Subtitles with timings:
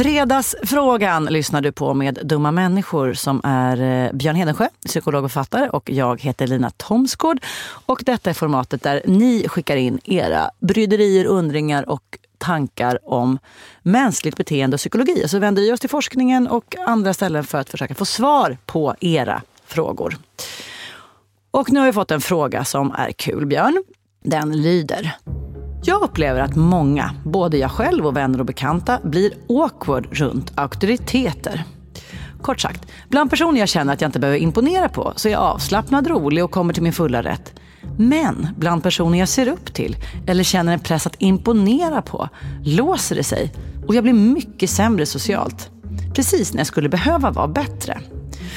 [0.00, 5.68] Fredagsfrågan lyssnar du på med Dumma människor som är eh, Björn Hedensjö, psykolog och författare
[5.68, 7.40] och jag heter Lina Thomsgård.
[7.86, 13.38] Och detta är formatet där ni skickar in era bryderier, undringar och tankar om
[13.82, 15.28] mänskligt beteende och psykologi.
[15.28, 18.94] Så vänder vi oss till forskningen och andra ställen för att försöka få svar på
[19.00, 20.16] era frågor.
[21.50, 23.84] Och nu har vi fått en fråga som är kul, Björn.
[24.24, 25.16] Den lyder.
[25.82, 31.64] Jag upplever att många, både jag själv och vänner och bekanta, blir awkward runt auktoriteter.
[32.42, 35.40] Kort sagt, bland personer jag känner att jag inte behöver imponera på så är jag
[35.40, 37.52] avslappnad, rolig och kommer till min fulla rätt.
[37.98, 39.96] Men bland personer jag ser upp till
[40.26, 42.28] eller känner en press att imponera på
[42.64, 43.52] låser det sig
[43.86, 45.70] Och jag blir mycket sämre socialt.
[46.14, 48.00] Precis när jag skulle behöva vara bättre.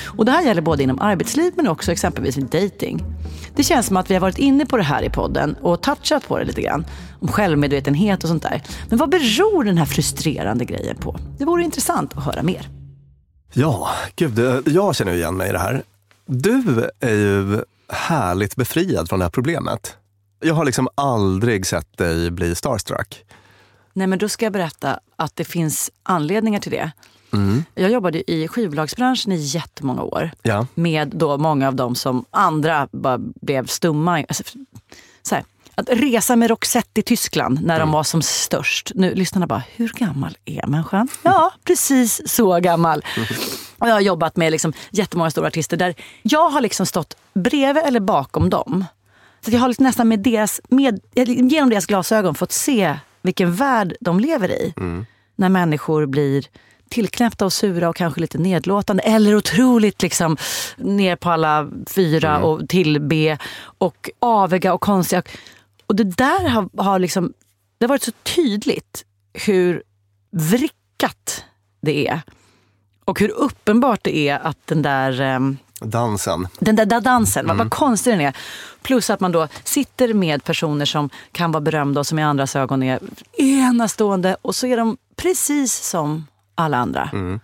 [0.05, 3.03] Och det här gäller både inom arbetsliv men också exempelvis med dating.
[3.55, 6.27] Det känns som att vi har varit inne på det här i podden och touchat
[6.27, 6.85] på det lite grann.
[7.19, 8.63] Om självmedvetenhet och sånt där.
[8.89, 11.19] Men vad beror den här frustrerande grejen på?
[11.37, 12.69] Det vore intressant att höra mer.
[13.53, 15.83] Ja, gud, jag känner igen mig i det här.
[16.25, 19.97] Du är ju härligt befriad från det här problemet.
[20.39, 23.25] Jag har liksom aldrig sett dig bli starstruck.
[23.93, 26.91] Nej, men då ska jag berätta att det finns anledningar till det.
[27.33, 27.63] Mm.
[27.75, 30.31] Jag jobbade i skivbolagsbranschen i jättemånga år.
[30.41, 30.67] Ja.
[30.75, 34.17] Med då många av dem som andra bara blev stumma.
[34.17, 34.43] Alltså,
[35.21, 35.43] så här,
[35.75, 37.87] att resa med Roxette i Tyskland när mm.
[37.87, 38.91] de var som störst.
[38.95, 41.07] Nu lyssnarna bara, hur gammal är människan?
[41.23, 43.05] Ja, precis så gammal.
[43.77, 47.83] Och jag har jobbat med liksom jättemånga stora artister där jag har liksom stått bredvid
[47.83, 48.85] eller bakom dem.
[49.45, 50.99] Så jag har liksom nästan med deras, med,
[51.51, 54.73] genom deras glasögon fått se vilken värld de lever i.
[54.77, 55.05] Mm.
[55.35, 56.45] När människor blir
[56.93, 59.03] tillknäppta och sura och kanske lite nedlåtande.
[59.03, 60.37] Eller otroligt liksom
[60.77, 62.43] ner på alla fyra mm.
[62.43, 63.37] och tillbe
[63.77, 65.23] och aviga och konstiga.
[65.87, 67.33] Och det där har, har, liksom,
[67.77, 69.83] det har varit så tydligt hur
[70.31, 71.45] vrickat
[71.81, 72.21] det är.
[73.05, 75.35] Och hur uppenbart det är att den där...
[75.35, 76.47] Um, dansen.
[76.59, 77.57] Den där, där dansen, mm.
[77.57, 78.37] vad, vad konstig den är.
[78.81, 82.55] Plus att man då sitter med personer som kan vara berömda och som i andras
[82.55, 82.99] ögon är
[83.37, 84.37] enastående.
[84.41, 87.09] Och så är de precis som alla andra.
[87.13, 87.39] Mm.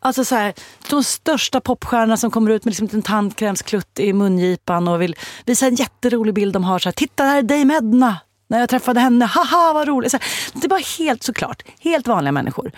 [0.00, 0.54] Alltså så här,
[0.90, 5.66] de största popstjärnorna som kommer ut med liksom en tandkrämsklutt i mungipan och vill visa
[5.66, 6.78] en jätterolig bild de har.
[6.78, 8.16] Så här, Titta, här är Dame Edna!
[8.50, 10.10] När jag träffade henne, haha vad roligt!
[10.10, 10.26] Så här,
[10.60, 12.72] det är bara helt såklart, helt vanliga människor.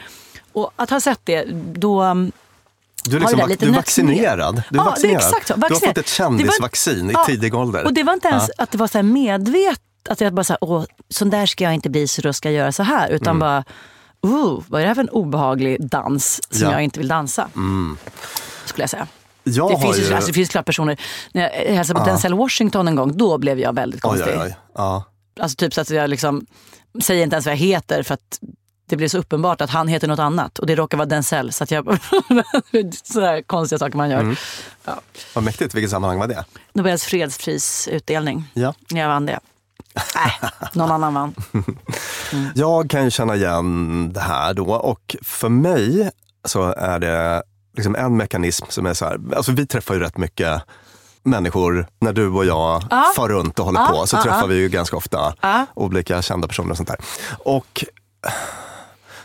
[0.52, 1.44] Och att ha sett det,
[1.74, 2.32] då um,
[3.04, 4.62] du är, liksom, du är vaccinerad.
[4.70, 5.16] Du, är ja, vaccinerad.
[5.16, 5.54] exakt så.
[5.54, 7.84] du har fått ett kändisvaccin var, i tidig ålder.
[7.84, 8.64] Och det var inte ens ja.
[8.64, 9.80] att det var så medvetet.
[10.08, 12.48] Att jag bara så här, åh, sån där ska jag inte bli så då ska
[12.48, 13.08] jag göra så här.
[13.08, 13.38] Utan mm.
[13.38, 13.64] bara,
[14.22, 16.72] oh, vad är det här för en obehaglig dans som ja.
[16.72, 17.48] jag inte vill dansa?
[17.56, 17.96] Mm.
[18.64, 19.06] Skulle jag säga.
[19.44, 21.00] Jag det, finns ju, alltså, det finns klart personer,
[21.32, 22.10] när jag hälsade på ja.
[22.10, 24.28] Denzel Washington en gång, då blev jag väldigt konstig.
[24.28, 24.56] Oj, oj, oj.
[24.74, 25.04] Ja.
[25.40, 26.46] Alltså typ så att jag liksom,
[27.02, 28.40] säger inte ens vad jag heter för att
[28.90, 31.52] det blir så uppenbart att han heter något annat och det råkar vara Denzel.
[31.52, 31.84] Så att jag,
[33.02, 34.20] sådär konstiga saker man gör.
[34.20, 34.36] Mm.
[34.84, 35.00] Ja.
[35.34, 35.74] Vad mäktigt.
[35.74, 36.44] Vilket sammanhang var det?
[36.72, 38.44] Nobels fredsprisutdelning.
[38.54, 38.74] Ja.
[38.88, 39.40] Jag vann det.
[40.14, 41.34] Nej, någon annan vann.
[42.32, 42.48] Mm.
[42.54, 46.10] Jag kan ju känna igen det här då och för mig
[46.44, 47.42] så är det
[47.76, 50.62] liksom en mekanism som är så här, alltså vi träffar ju rätt mycket
[51.22, 53.04] människor, när du och jag ah.
[53.16, 55.34] far runt och håller ah, på, så ah, träffar vi ju ganska ofta
[55.74, 56.98] olika kända personer och sånt där.
[57.44, 57.84] Och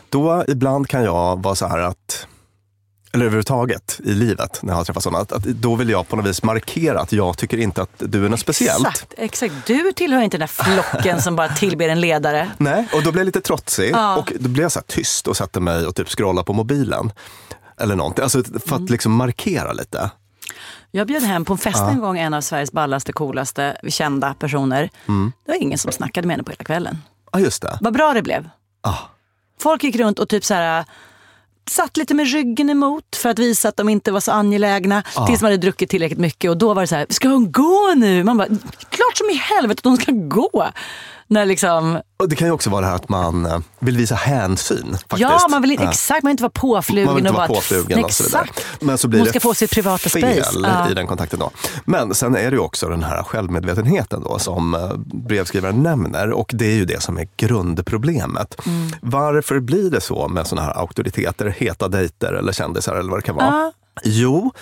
[0.08, 2.26] då ibland kan jag vara så här att
[3.16, 5.18] eller överhuvudtaget i livet när jag har träffat sådana.
[5.18, 8.24] Att, att, då vill jag på något vis markera att jag tycker inte att du
[8.24, 8.86] är något speciellt.
[8.86, 9.54] Exakt, exakt.
[9.66, 12.50] Du tillhör inte den där flocken som bara tillber en ledare.
[12.58, 14.16] Nej, och då blir jag lite trotsig ja.
[14.16, 17.12] och då blir jag så tyst och sätter mig och typ scrollar på mobilen.
[17.80, 18.86] Eller någonting, alltså för att mm.
[18.86, 20.10] liksom markera lite.
[20.90, 21.90] Jag bjöd hem på en fest ja.
[21.90, 24.90] en gång en av Sveriges ballaste, coolaste, kända personer.
[25.08, 25.32] Mm.
[25.44, 26.98] Det var ingen som snackade med henne på hela kvällen.
[27.32, 27.78] Ja, just det.
[27.80, 28.48] Vad bra det blev.
[28.80, 28.98] Ah.
[29.60, 30.84] Folk gick runt och typ så här
[31.70, 35.02] satt lite med ryggen emot för att visa att de inte var så angelägna.
[35.14, 35.26] Ah.
[35.26, 37.94] Tills man hade druckit tillräckligt mycket och då var det så här, ska hon gå
[37.96, 38.24] nu?
[38.24, 38.48] Man bara,
[38.90, 40.70] klart som i helvete att hon ska gå.
[41.28, 42.00] När liksom...
[42.16, 44.92] Och det kan ju också vara det här att man eh, vill visa hänsyn.
[44.92, 45.20] Faktiskt.
[45.20, 47.06] Ja, man vill inte, exakt, man vill inte vara påflugen.
[47.06, 48.44] Man vill inte vara påflugen och, så
[48.80, 50.90] Men så blir Hon ska få sitt privata fel space.
[50.90, 51.38] i den kontakten.
[51.38, 51.50] Då.
[51.84, 56.32] Men sen är det ju också den här självmedvetenheten då, som eh, brevskrivaren nämner.
[56.32, 58.66] Och det är ju det som är grundproblemet.
[58.66, 58.90] Mm.
[59.00, 63.22] Varför blir det så med såna här auktoriteter, heta dejter eller kändisar eller vad det
[63.22, 63.48] kan vara?
[63.48, 63.70] Uh.
[64.04, 64.52] Jo,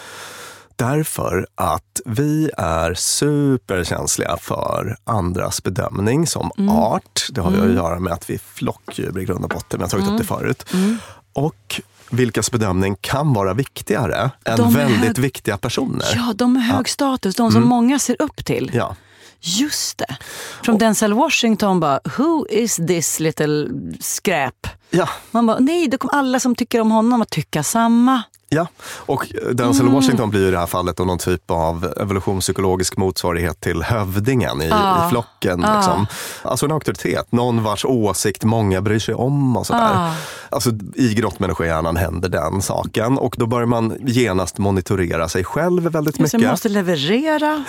[0.76, 6.70] Därför att vi är superkänsliga för andras bedömning som mm.
[6.70, 7.26] art.
[7.30, 7.68] Det har mm.
[7.68, 9.78] att göra med att vi är flockdjur i grund och botten.
[9.78, 10.14] Vi har tagit mm.
[10.14, 10.64] upp det förut.
[10.72, 10.98] Mm.
[11.32, 16.06] Och vilkas bedömning kan vara viktigare än de väldigt viktiga personer.
[16.14, 16.84] Ja, de med hög ja.
[16.84, 17.68] status, de som mm.
[17.68, 18.70] många ser upp till.
[18.74, 18.96] Ja.
[19.40, 20.16] Just det.
[20.62, 23.68] Från och, Denzel Washington bara, who is this little
[24.00, 24.66] skräp?
[24.90, 25.08] Ja.
[25.30, 28.22] Man bara, nej, det kommer alla som tycker om honom att tycka samma.
[28.54, 29.94] Ja, och Denzel mm.
[29.94, 35.06] Washington blir i det här fallet någon typ av evolutionspsykologisk motsvarighet till hövdingen i, ah.
[35.06, 35.64] i flocken.
[35.64, 35.76] Ah.
[35.76, 36.06] Liksom.
[36.42, 39.56] Alltså en auktoritet, någon vars åsikt många bryr sig om.
[39.56, 39.94] och sådär.
[39.94, 40.12] Ah.
[40.50, 46.18] Alltså, I grottmänniskohjärnan händer den saken och då börjar man genast monitorera sig själv väldigt
[46.18, 46.40] mycket.
[46.40, 47.64] Man måste leverera.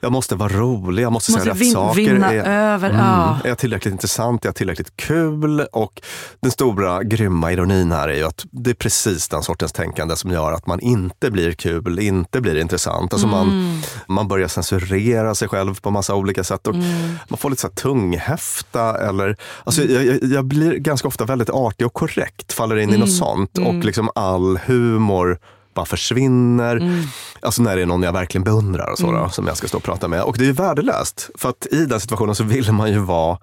[0.00, 0.06] Ja.
[0.06, 2.00] jag måste vara rolig, jag måste, Måste säga rätt vin- saker.
[2.00, 3.38] vinna är, över, mm, ja.
[3.44, 4.44] är jag tillräckligt intressant?
[4.44, 5.60] Är jag tillräckligt kul?
[5.60, 6.02] Och
[6.40, 10.30] den stora grymma ironin här är ju att det är precis den sortens tänkande som
[10.30, 13.12] gör att man inte blir kul, inte blir intressant.
[13.12, 13.38] Alltså Mm.
[13.38, 16.66] man, man börjar censurera sig själv på massa olika sätt.
[16.66, 17.14] Och Mm.
[17.28, 19.08] Man får lite så tunghäfta.
[19.08, 22.94] Eller, alltså jag, jag, jag blir ganska ofta väldigt artig och korrekt, faller in i
[22.94, 23.00] Mm.
[23.00, 23.58] något sånt.
[23.58, 25.38] Och liksom all humor
[25.76, 26.76] bara försvinner.
[26.76, 27.04] Mm.
[27.40, 29.76] Alltså när det är någon jag verkligen beundrar och så då, som jag ska stå
[29.76, 30.22] och prata med.
[30.22, 31.30] Och det är ju värdelöst.
[31.34, 33.38] För att i den situationen så vill man ju vara,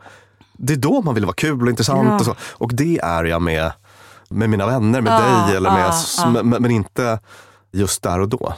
[0.53, 2.07] det är då man vill vara kul och intressant.
[2.09, 2.15] Ja.
[2.15, 2.35] Och, så.
[2.41, 3.71] och det är jag med,
[4.29, 6.43] med mina vänner, med Ja, dig, eller med, ja, ja.
[6.43, 7.19] Men, men inte
[7.71, 8.53] just där och då.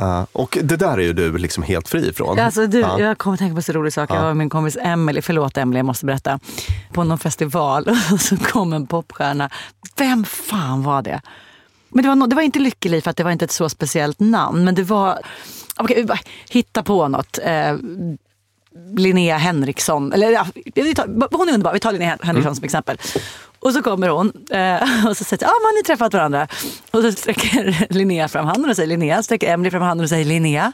[0.00, 2.38] Uh, och det där är ju du liksom helt fri ifrån.
[2.38, 3.00] Alltså, du, Ja.
[3.00, 4.10] Jag kommer att tänka på så rolig sak.
[4.10, 6.38] Jag var med min kompis Emily, förlåt Emily, jag måste berätta.
[6.92, 9.50] På någon festival och så kom en popstjärna.
[9.96, 11.20] Vem fan var det?
[11.96, 13.68] Men det var, no, det var inte Lykkeliv för att det var inte ett så
[13.68, 14.64] speciellt namn.
[14.64, 15.18] Men det var,
[16.04, 16.18] bara
[16.50, 17.38] hitta på något.
[17.42, 17.76] Eh,
[18.96, 20.12] Linnea Henriksson.
[20.12, 20.46] Eller, ja,
[21.30, 22.98] hon är underbar, vi tar Linnea Henriksson som exempel.
[23.58, 26.48] Och så kommer hon eh, och så säger ja ah, har ni träffat varandra?
[26.90, 29.22] Och så sträcker Linnea fram handen och säger Linnea.
[29.22, 30.72] Sträcker Emily fram handen och säger Linnea.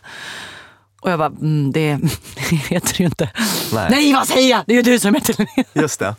[1.00, 1.98] Och jag bara, mm, det,
[2.68, 3.30] heter ju inte.
[3.72, 3.86] Nej.
[3.90, 4.12] Nej.
[4.12, 4.62] vad säger jag?
[4.66, 5.64] Det är ju du som heter Linnea.
[5.74, 6.14] Just det.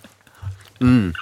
[0.81, 1.13] Mm.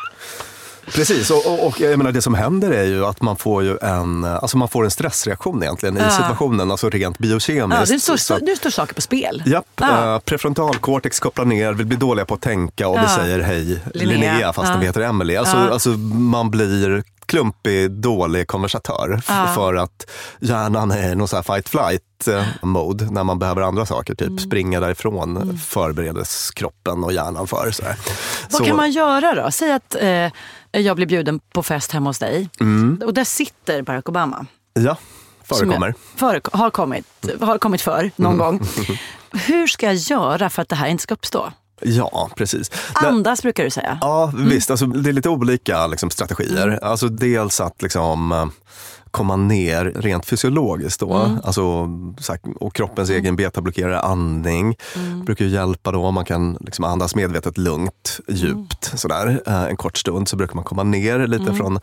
[0.93, 3.77] Precis, och, och, och jag menar, det som händer är ju att man får ju
[3.81, 6.09] en, alltså man får en stressreaktion egentligen i Ja.
[6.09, 7.79] situationen, alltså rent biokemiskt.
[7.89, 9.43] Ja, det, står, Så nu står saker på spel.
[9.45, 10.13] Japp, Ja.
[10.15, 13.15] eh, prefrontalcortex kopplar ner, vi blir dåliga på att tänka och vi Ja.
[13.15, 14.17] säger hej Linnea.
[14.17, 14.77] Linnea, fast Ja.
[14.79, 15.35] vi heter Emily.
[15.35, 19.21] Alltså, alltså man blir klumpig, dålig konversatör
[19.55, 23.85] för att hjärnan är i någon så fight flight eh, mode när man behöver andra
[23.85, 24.39] saker, typ Mm.
[24.39, 27.71] springa därifrån förbereds kroppen och hjärnan för.
[27.71, 27.95] Så här.
[28.49, 29.51] Vad Så- kan man göra då?
[29.51, 30.27] Säg att eh,
[30.71, 32.49] jag blir bjuden på fest hemma hos dig
[33.05, 34.45] och där sitter Barack Obama.
[34.73, 34.97] Ja,
[35.43, 35.93] förekommer.
[36.15, 37.05] Före, har, kommit,
[37.41, 38.45] har kommit för någon Mm.
[38.45, 38.67] gång.
[39.47, 41.51] Hur ska jag göra för att det här inte ska uppstå?
[41.83, 42.71] Ja, precis.
[42.93, 43.97] Andas brukar du säga.
[44.01, 44.71] Ja, visst.
[44.71, 46.67] Alltså, det är lite olika liksom, strategier.
[46.67, 46.79] Mm.
[46.81, 48.45] Alltså, dels att liksom, eh,
[49.11, 50.99] komma ner rent fysiologiskt.
[50.99, 51.13] Då.
[51.13, 51.37] Mm.
[51.43, 51.89] Alltså,
[52.59, 55.25] och kroppens egen betablockerare andning Mm.
[55.25, 55.91] brukar ju hjälpa.
[55.91, 56.11] då.
[56.11, 58.87] Man kan liksom andas medvetet lugnt, djupt.
[58.87, 58.97] Mm.
[58.97, 59.41] Sådär.
[59.47, 61.79] Eh, En kort stund så brukar man komma ner lite från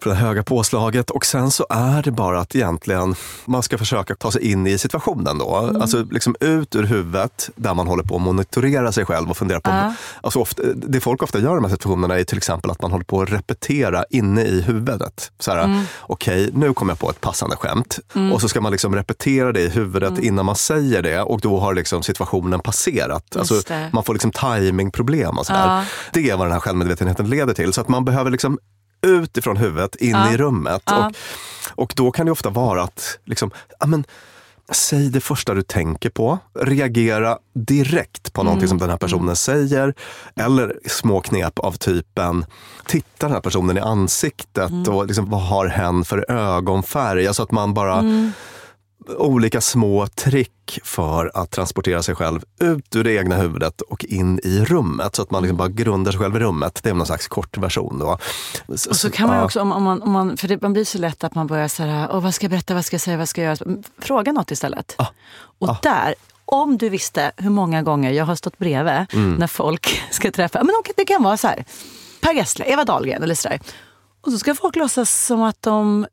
[0.00, 3.14] från det höga påslaget och sen så är det bara att egentligen
[3.44, 5.56] man ska försöka ta sig in i situationen då.
[5.56, 5.82] Mm.
[5.82, 9.60] Alltså liksom ut ur huvudet där man håller på att monitorera sig själv och fundera
[9.60, 9.70] på.
[9.70, 9.94] Ja.
[10.20, 12.90] Alltså ofta, det folk ofta gör i de här situationerna är till exempel att man
[12.92, 15.30] håller på att repetera inne i huvudet.
[15.38, 15.84] Så här, Mm.
[16.00, 17.98] Okej, nu kommer jag på ett passande skämt.
[18.32, 20.24] Och så ska man liksom repetera det i huvudet Mm.
[20.24, 23.36] innan man säger det och då har liksom situationen passerat.
[23.36, 23.54] Alltså,
[23.92, 25.66] man får liksom timingproblem och sådär.
[25.78, 25.84] Ja.
[26.12, 27.72] Det är vad den här självmedvetenheten leder till.
[27.72, 28.58] Så att man behöver liksom
[29.02, 30.32] utifrån huvudet in Ja.
[30.32, 30.82] i rummet.
[30.86, 31.06] Ja.
[31.06, 33.50] Och, och då kan det ofta vara att, liksom,
[33.80, 34.04] ja, men,
[34.72, 36.38] säg det första du tänker på.
[36.60, 39.94] Reagera direkt på någonting som den här personen säger.
[40.36, 42.44] Eller små knep av typen,
[42.86, 47.26] titta den här personen i ansiktet och liksom, vad har hen för ögonfärg?
[47.26, 48.04] Alltså att man bara
[49.06, 54.40] olika små trick för att transportera sig själv ut ur det egna huvudet och in
[54.42, 55.16] i rummet.
[55.16, 56.80] Så att man liksom bara grundar sig själv i rummet.
[56.82, 57.98] Det är någon slags kort version.
[57.98, 58.18] Då.
[58.68, 60.98] Och så kan man också, om, om man, om man, för det, man blir så
[60.98, 63.16] lätt att man börjar så här, Åh, vad ska jag berätta, vad ska jag säga,
[63.16, 63.76] vad ska jag göra?
[63.98, 64.96] Fråga något istället.
[65.58, 66.14] Och där,
[66.44, 69.34] om du visste hur många gånger jag har stått bredvid Mm.
[69.34, 71.64] när folk ska träffa, men det kan vara så här,
[72.20, 73.60] Per Gessle, Eva Dahlgren eller sådär.
[74.20, 76.06] Och så ska folk låtsas som att de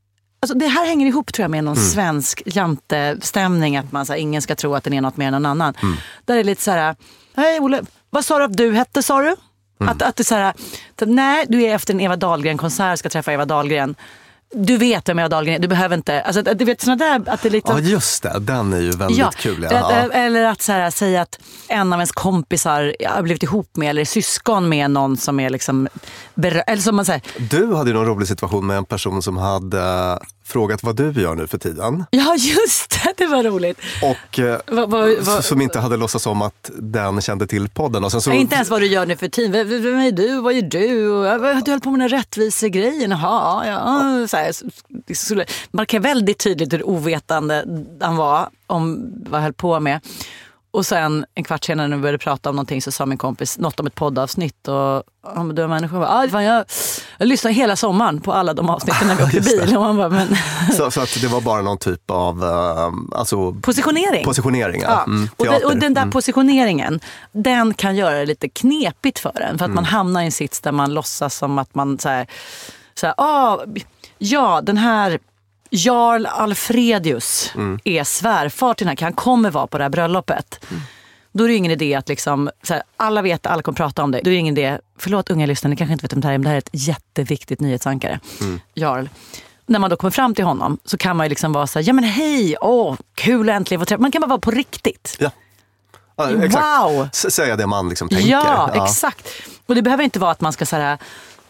[0.45, 1.89] Alltså det här hänger ihop tror jag med någon Mm.
[1.89, 3.77] svensk jantestämning.
[3.77, 5.73] Att man, så här, ingen ska tro att den är något mer än någon annan.
[5.83, 5.95] Mm.
[6.25, 6.95] Där är det lite så här,
[7.35, 9.35] hej Olle, vad sa du att du hette sa du?
[9.81, 9.91] Mm.
[9.93, 10.53] Att, att är så här,
[11.05, 13.95] nej du är efter en Eva Dahlgren-konsert, ska träffa Eva Dahlgren.
[14.53, 17.41] Du vet vem Eva Dahlgren är, du behöver inte, alltså du vet såna där, att
[17.41, 18.39] det är lite Ja, just det.
[18.39, 19.67] Den är ju väldigt kul.
[19.71, 19.77] Ja.
[19.77, 20.11] att, Ja.
[20.11, 24.01] Eller att så här, säga att en av ens kompisar har blivit ihop med eller
[24.01, 25.87] är syskon med någon som är liksom...
[26.67, 30.19] Eller som man säger, Du hade ju någon rolig situation med en person som hade
[30.47, 32.05] frågat vad du gör nu för tiden.
[32.09, 33.79] ja just det, det var roligt.
[34.03, 38.03] Och eh, Vad- vad- vad- som inte hade låtsats om att den kände till podden.
[38.03, 39.51] Och sen så, inte ens vad du gör nu för tiden.
[39.69, 40.41] Vem vem är du?
[40.41, 41.61] Vad gör du?
[41.65, 43.11] Du höll på med den rättvisegrejen.
[43.11, 44.27] Jaha, ja.
[44.27, 44.51] Så här,
[45.71, 47.65] markerar väldigt tydligt hur ovetande
[48.01, 49.99] han var om vad jag höll på med.
[50.75, 53.57] Och sen en kvart senare när vi började prata om någonting så sa min kompis
[53.57, 54.67] något om ett poddavsnitt.
[54.67, 56.65] Och ja, men du människor bara, ah, fan, jag,
[57.17, 59.75] jag lyssnade hela sommaren på alla de avsnitten när vi åkte bil.
[59.77, 60.35] Och man bara, men,
[60.77, 64.25] så, så att det var bara någon typ av eh, alltså, positionering.
[64.25, 64.81] positionering.
[64.81, 65.03] Ja.
[65.03, 66.11] Mm, och, den, och den där Mm.
[66.11, 66.99] positioneringen,
[67.31, 69.57] den kan göra det lite knepigt för en.
[69.57, 69.75] För att Mm.
[69.75, 72.27] man hamnar i en sits där man låtsas som att man så här,
[72.95, 73.57] så här, ah,
[74.17, 75.19] ja den här
[75.75, 77.53] Jarl Alfredius
[77.83, 80.65] är svärfar till den här, han kommer vara på det här bröllopet.
[81.31, 84.11] Då är det ingen idé att liksom, så här, alla vet, alla kommer prata om
[84.11, 84.21] det.
[84.23, 86.33] Då är det ingen idé, förlåt unga lyssnare, ni kanske inte vet om det här
[86.33, 88.19] är, men det här är ett jätteviktigt nyhetsankare.
[88.73, 89.07] Jarl.
[89.65, 91.87] När man då kommer fram till honom så kan man ju liksom vara så här,
[91.87, 94.01] ja men hej, åh, kul att äntligen få träffa.
[94.01, 95.17] Man kan bara vara på riktigt.
[95.19, 95.31] Ja.
[96.17, 96.43] Ja, Wow.
[96.43, 97.15] exakt.
[97.25, 98.27] S- Säga det man liksom tänker.
[98.29, 99.27] Ja, exakt.
[99.65, 100.97] Och det behöver inte vara att man ska säga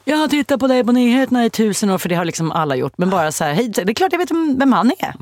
[0.05, 2.75] jag har tittat på dig på nyheterna i tusen år, för det har liksom alla
[2.75, 2.93] gjort.
[2.97, 5.15] Men bara så här, hej, det är klart jag vet vem han är.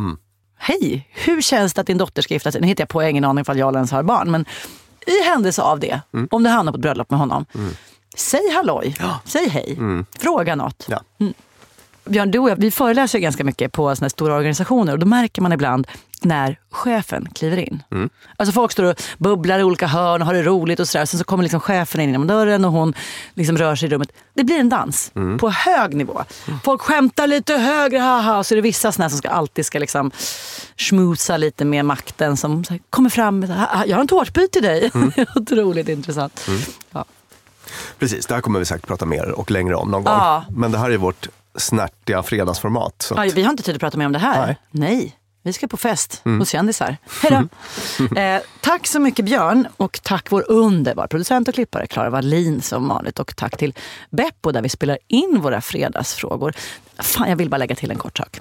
[0.58, 2.62] Hej, hur känns det att din dotter ska gifta sig?
[2.62, 4.32] Nu hittar jag på, jag ingen aning ifall jag ens har barn.
[4.32, 4.46] Men
[5.08, 7.46] i händelse av det, om du hamnar på ett bröllop med honom.
[8.16, 9.78] Säg halloj, säg hej,
[10.20, 10.86] fråga något.
[10.90, 11.00] Ja.
[12.06, 15.06] Björn, du och jag, vi föreläser ganska mycket på såna här stora organisationer och då
[15.06, 15.88] märker man ibland
[16.22, 17.84] när chefen kliver in.
[18.38, 21.06] Alltså folk står och bubblar i olika hörn och har det roligt och sådär.
[21.06, 22.94] Sen så kommer liksom chefen in genom dörren och hon
[23.34, 24.12] liksom rör sig i rummet.
[24.34, 26.24] Det blir en dans på hög nivå.
[26.64, 28.38] Folk skämtar lite högre, haha.
[28.38, 30.12] Och så är det vissa såna som ska, alltid ska liksom
[30.78, 34.92] schmooza lite med makten som här, kommer fram med jag har en tårtbit till dig.
[35.36, 36.48] Otroligt intressant.
[36.92, 37.06] Ja.
[38.00, 40.14] Precis, det här kommer vi säkert prata mer och längre om någon gång.
[40.14, 40.46] Ja.
[40.50, 43.02] Men det här är vårt snärtiga fredagsformat.
[43.02, 44.46] Så Ja, att, vi har inte tid att prata mer om det här.
[44.48, 44.58] Nej.
[44.72, 45.20] Nej.
[45.46, 46.98] Vi ska på fest hos kändisar.
[47.22, 48.16] Hej då!
[48.20, 52.88] eh, tack så mycket Björn och tack vår underbara producent och klippare Klara Wallin som
[52.88, 53.20] vanligt.
[53.20, 53.74] Och tack till
[54.10, 56.54] Beppo där vi spelar in våra fredagsfrågor.
[57.00, 58.40] Fan, jag vill bara lägga till en kort sak.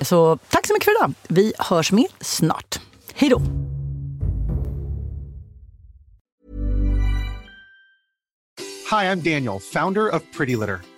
[0.00, 1.14] Så tack så mycket för idag.
[1.28, 2.80] Vi hörs med snart.
[3.14, 3.42] Hej då!
[8.90, 10.80] Hi, I'm Daniel, founder of Pretty Litter.